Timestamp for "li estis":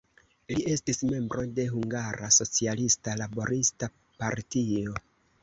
0.51-1.01